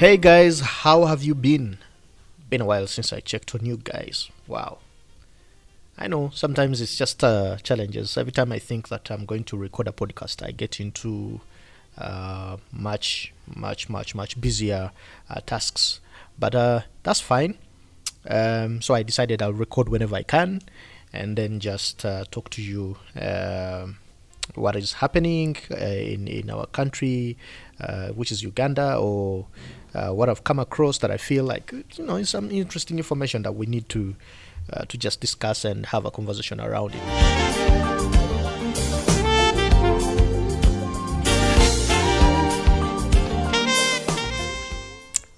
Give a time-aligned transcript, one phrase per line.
[0.00, 1.76] Hey guys, how have you been?
[2.48, 4.30] Been a while since I checked on you guys.
[4.46, 4.78] Wow.
[5.98, 8.16] I know sometimes it's just uh, challenges.
[8.16, 11.42] Every time I think that I'm going to record a podcast, I get into
[11.98, 14.90] uh, much, much, much, much busier
[15.28, 16.00] uh, tasks.
[16.38, 17.58] But uh, that's fine.
[18.26, 20.62] Um, so I decided I'll record whenever I can
[21.12, 23.98] and then just uh, talk to you um
[24.54, 27.36] what is happening uh, in, in our country,
[27.80, 29.46] uh, which is Uganda, or
[29.94, 33.42] uh, what I've come across that I feel like you know is some interesting information
[33.42, 34.14] that we need to
[34.88, 37.50] to just discuss and have a conversation around it.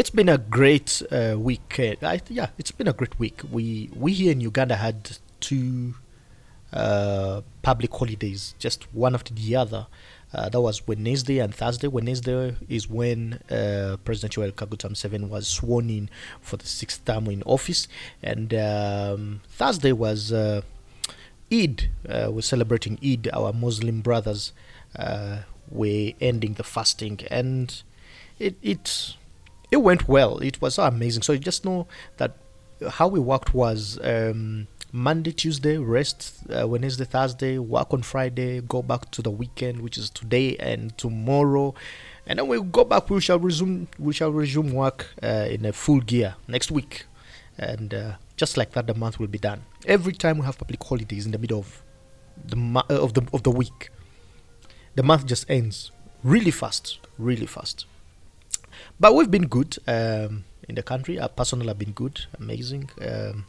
[0.00, 1.78] It's been a great uh, week.
[1.78, 3.42] Uh, I, yeah, it's been a great week.
[3.52, 5.94] We we here in Uganda had two
[6.72, 9.86] uh, public holidays, just one after the other.
[10.32, 11.88] Uh, that was Wednesday and Thursday.
[11.88, 16.08] Wednesday is when uh, President Yoweri Kaguta Museveni was sworn in
[16.40, 17.88] for the sixth term in office,
[18.22, 20.62] and um, Thursday was uh,
[21.52, 21.90] Eid.
[22.08, 23.28] Uh, we're celebrating Eid.
[23.32, 24.52] Our Muslim brothers
[24.94, 27.82] uh, were ending the fasting, and
[28.38, 29.16] it it
[29.72, 30.38] it went well.
[30.38, 31.22] It was so amazing.
[31.22, 32.36] So you just know that
[32.88, 33.98] how we worked was.
[34.02, 36.42] Um, Monday, Tuesday, rest.
[36.50, 38.60] Uh, Wednesday, Thursday, work on Friday.
[38.60, 41.74] Go back to the weekend, which is today and tomorrow,
[42.26, 43.08] and then we'll go back.
[43.08, 43.88] We shall resume.
[43.98, 47.06] We shall resume work uh, in a full gear next week,
[47.56, 49.62] and uh, just like that, the month will be done.
[49.86, 51.82] Every time we have public holidays in the middle of
[52.44, 53.90] the of the of the week,
[54.96, 55.92] the month just ends
[56.24, 57.86] really fast, really fast.
[58.98, 59.78] But we've been good.
[59.86, 61.20] Um, in the country.
[61.20, 62.90] I personally have been good, amazing.
[63.06, 63.44] Um,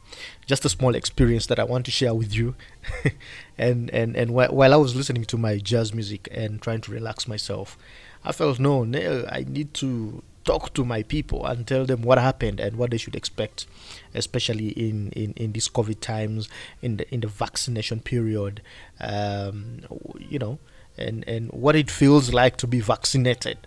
[0.46, 2.56] just a small experience that I want to share with you.
[3.58, 6.92] and and and wh- while I was listening to my jazz music and trying to
[6.92, 7.78] relax myself,
[8.26, 12.18] I felt no, no, I need to talk to my people and tell them what
[12.18, 13.68] happened and what they should expect,
[14.14, 16.50] especially in in, in these COVID times,
[16.82, 18.62] in the in the vaccination period.
[19.00, 19.82] Um,
[20.18, 20.58] you know,
[20.98, 23.58] and and what it feels like to be vaccinated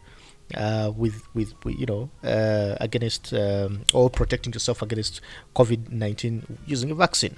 [0.56, 5.20] uh, with, with with you know uh, against um, or protecting yourself against
[5.54, 7.37] COVID nineteen using a vaccine.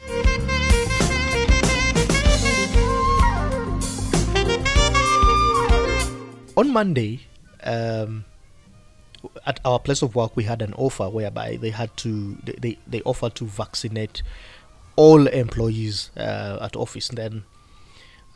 [6.56, 7.20] On Monday,
[7.64, 8.24] um,
[9.44, 13.02] at our place of work, we had an offer whereby they had to they they,
[13.02, 14.22] offered to vaccinate
[14.96, 17.10] all employees uh, at office.
[17.10, 17.44] And then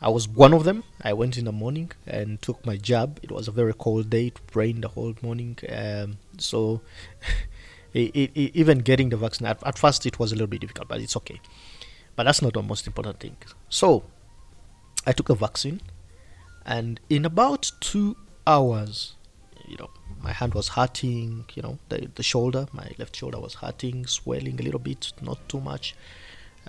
[0.01, 0.83] I was one of them.
[1.03, 3.19] I went in the morning and took my jab.
[3.21, 4.27] It was a very cold day.
[4.27, 5.57] It rained the whole morning.
[5.69, 6.81] Um, so
[7.93, 10.87] it, it, even getting the vaccine, at, at first it was a little bit difficult,
[10.87, 11.39] but it's okay.
[12.15, 13.37] But that's not the most important thing.
[13.69, 14.03] So
[15.05, 15.81] I took the vaccine,
[16.65, 18.17] and in about two
[18.47, 19.15] hours,
[19.67, 19.91] you know,
[20.23, 24.59] my hand was hurting, you know, the, the shoulder, my left shoulder was hurting, swelling
[24.59, 25.95] a little bit, not too much.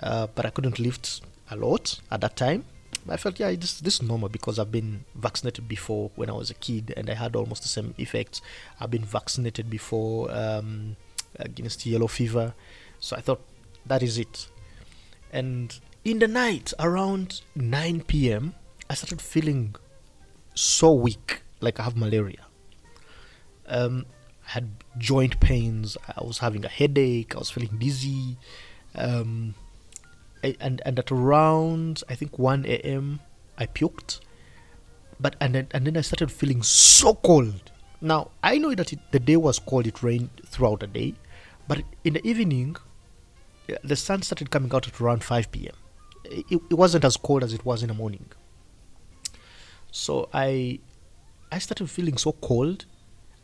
[0.01, 2.65] Uh, but I couldn't lift a lot at that time.
[3.09, 6.49] I felt, yeah, this, this is normal because I've been vaccinated before when I was
[6.49, 8.41] a kid and I had almost the same effects.
[8.79, 10.95] I've been vaccinated before um,
[11.37, 12.53] against yellow fever.
[12.99, 13.41] So I thought,
[13.85, 14.47] that is it.
[15.31, 18.55] And in the night, around 9 p.m.,
[18.89, 19.75] I started feeling
[20.53, 22.45] so weak, like I have malaria.
[23.67, 24.05] Um,
[24.47, 25.97] I had joint pains.
[26.07, 27.35] I was having a headache.
[27.35, 28.37] I was feeling dizzy.
[28.95, 29.55] Um,
[30.43, 33.21] And and at around I think 1 a.m.
[33.57, 34.19] I puked.
[35.19, 37.71] But and then and then I started feeling so cold.
[38.01, 39.87] Now I know that it, the day was cold.
[39.87, 41.15] It rained throughout the day,
[41.67, 42.75] but in the evening,
[43.83, 45.75] the sun started coming out at around 5 p.m.
[46.25, 48.25] It, it wasn't as cold as it was in the morning.
[49.91, 50.79] So I
[51.51, 52.85] I started feeling so cold.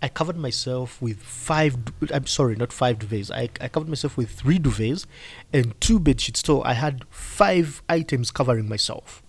[0.01, 1.75] I covered myself with five.
[2.13, 3.31] I'm sorry, not five duvets.
[3.31, 5.05] I, I covered myself with three duvets
[5.51, 6.41] and two bed sheets.
[6.45, 9.21] So I had five items covering myself.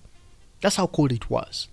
[0.60, 1.68] That's how cold it was.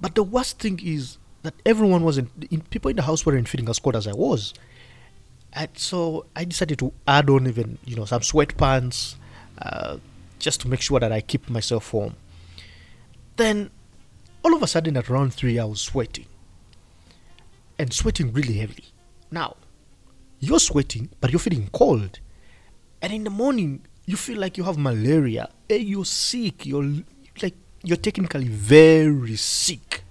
[0.00, 2.30] But the worst thing is that everyone wasn't.
[2.50, 4.54] In, people in the house weren't feeling as cold as I was.
[5.52, 9.16] And so I decided to add on even you know some sweatpants,
[9.60, 9.98] uh,
[10.38, 12.14] just to make sure that I keep myself warm.
[13.36, 13.70] Then,
[14.44, 16.26] all of a sudden, at around three, I was sweating
[17.82, 18.84] and sweating really heavily.
[19.32, 19.56] Now,
[20.38, 22.20] you're sweating, but you're feeling cold.
[23.02, 25.50] And in the morning, you feel like you have malaria.
[25.68, 26.64] Eh, You're sick.
[26.64, 26.88] You're
[27.42, 30.04] like, you're technically very sick.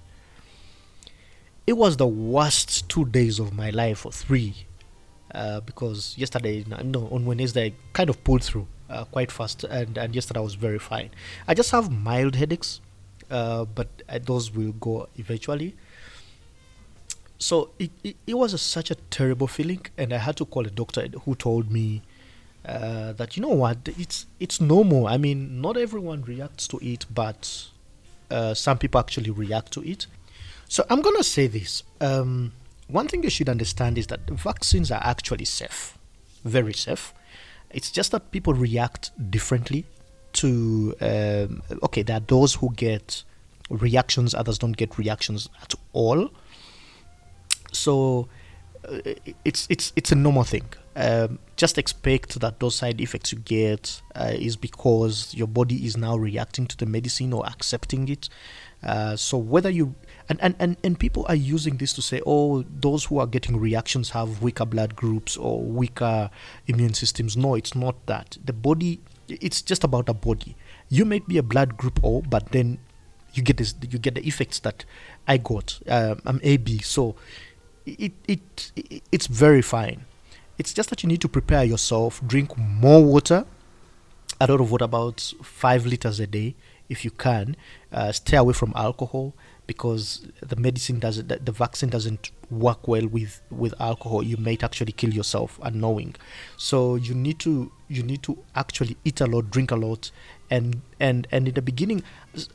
[1.65, 4.65] It was the worst two days of my life, or three,
[5.33, 9.97] uh, because yesterday, no, on Wednesday, I kind of pulled through uh, quite fast, and,
[9.97, 11.11] and yesterday I was very fine.
[11.47, 12.81] I just have mild headaches,
[13.29, 15.77] uh, but uh, those will go eventually.
[17.41, 20.65] So it, it, it was a, such a terrible feeling, and I had to call
[20.65, 22.03] a doctor who told me
[22.65, 25.07] uh, that you know what, it's it's normal.
[25.07, 27.67] I mean, not everyone reacts to it, but
[28.29, 30.05] uh, some people actually react to it.
[30.69, 31.81] So I'm gonna say this.
[31.99, 32.53] Um,
[32.87, 35.97] one thing you should understand is that vaccines are actually safe,
[36.45, 37.13] very safe.
[37.71, 39.85] It's just that people react differently
[40.33, 40.93] to.
[41.01, 43.23] Um, okay, there are those who get
[43.71, 46.29] reactions, others don't get reactions at all
[47.71, 48.27] so
[48.87, 48.99] uh,
[49.45, 50.65] it's it's it's a normal thing.
[50.95, 55.95] Um, just expect that those side effects you get uh, is because your body is
[55.95, 58.27] now reacting to the medicine or accepting it.
[58.83, 59.95] Uh, so whether you
[60.31, 63.57] and, and, and, and people are using this to say, oh, those who are getting
[63.57, 66.29] reactions have weaker blood groups or weaker
[66.67, 67.35] immune systems.
[67.35, 68.37] No, it's not that.
[68.43, 70.55] The body, it's just about the body.
[70.87, 72.79] You may be a blood group O, but then
[73.33, 74.85] you get this, you get the effects that
[75.27, 75.79] I got.
[75.87, 77.15] Um, I'm AB, so
[77.85, 80.05] it, it, it it's very fine.
[80.57, 83.45] It's just that you need to prepare yourself, drink more water,
[84.39, 86.55] a lot of water, about five liters a day
[86.89, 87.55] if you can.
[87.91, 89.33] Uh, stay away from alcohol
[89.65, 94.21] because the medicine doesn't, the vaccine doesn't work well with with alcohol.
[94.21, 96.15] You might actually kill yourself unknowing.
[96.57, 100.11] So you need to you need to actually eat a lot, drink a lot,
[100.49, 102.03] and and and in the beginning,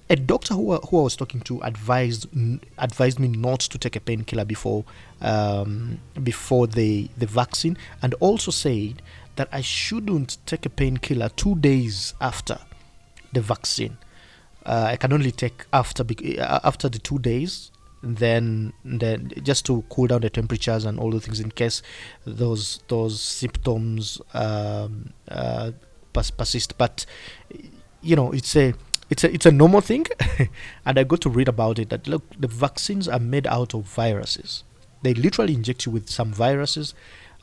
[0.08, 2.28] a doctor who who I was talking to advised
[2.78, 4.84] advised me not to take a painkiller before
[5.20, 9.02] um, before the the vaccine, and also said
[9.36, 12.58] that I shouldn't take a painkiller two days after
[13.32, 13.98] the vaccine.
[14.64, 17.70] Uh, I can only take after uh, after the two days
[18.02, 21.82] then then just to cool down the temperatures and all the things in case
[22.24, 25.72] those those symptoms um, uh,
[26.12, 26.76] persist.
[26.78, 27.06] But
[28.02, 28.74] you know it's a
[29.10, 30.06] it's a it's a normal thing.
[30.86, 33.82] And i got to read about it that look the vaccines are made out of
[33.84, 34.64] viruses.
[35.02, 36.94] They literally inject you with some viruses.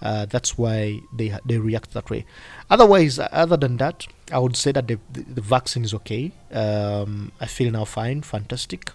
[0.02, 2.26] Uh, that's why they they react that way.
[2.70, 6.32] Otherwise other than that i would say that the, the, the vaccine is okay.
[6.52, 8.92] Um, i feel now fine fantastic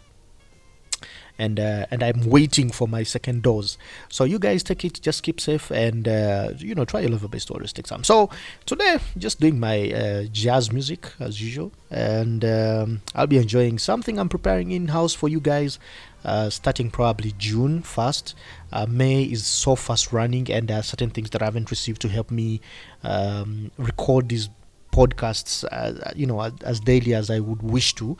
[1.39, 3.79] and uh, and I'm waiting for my second dose.
[4.09, 7.31] So you guys take it, just keep safe, and uh, you know try your level
[7.51, 8.05] always take some.
[8.05, 8.31] So
[8.67, 14.19] today, just doing my uh, jazz music as usual, and um, I'll be enjoying something
[14.19, 15.79] I'm preparing in house for you guys.
[16.25, 18.35] Uh, starting probably June first.
[18.73, 22.03] Uh, May is so fast running, and there are certain things that I haven't received
[22.03, 22.61] to help me
[23.05, 24.49] um, record these
[24.91, 28.17] podcasts, uh, you know, as, as daily as I would wish to.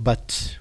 [0.00, 0.56] But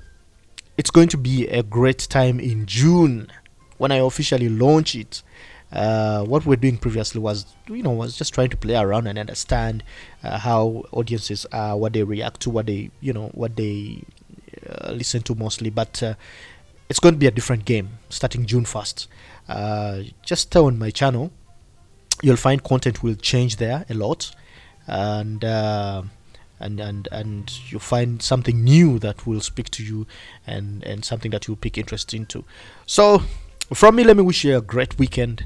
[0.77, 3.31] it's going to be a great time in June
[3.77, 5.23] when I officially launch it.
[5.71, 9.17] Uh, what we're doing previously was, you know, was just trying to play around and
[9.17, 9.83] understand
[10.23, 14.03] uh, how audiences are, what they react to, what they, you know, what they
[14.69, 15.69] uh, listen to mostly.
[15.69, 16.15] But uh,
[16.89, 19.07] it's going to be a different game starting June 1st.
[19.47, 21.31] Uh, just on my channel.
[22.21, 24.35] You'll find content will change there a lot,
[24.85, 26.03] and uh,
[26.61, 30.07] and and and you find something new that will speak to you
[30.47, 32.45] and and something that you'll pick interest into.
[32.85, 33.23] So
[33.73, 35.45] from me let me wish you a great weekend.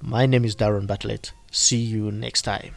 [0.00, 1.32] My name is daron bartlett.
[1.50, 2.74] See you next time